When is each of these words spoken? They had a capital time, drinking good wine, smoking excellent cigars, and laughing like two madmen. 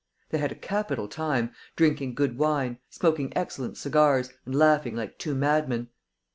They 0.31 0.39
had 0.39 0.51
a 0.51 0.55
capital 0.55 1.07
time, 1.07 1.51
drinking 1.75 2.15
good 2.15 2.35
wine, 2.39 2.79
smoking 2.89 3.31
excellent 3.37 3.77
cigars, 3.77 4.33
and 4.47 4.55
laughing 4.55 4.95
like 4.95 5.19
two 5.19 5.35
madmen. 5.35 5.89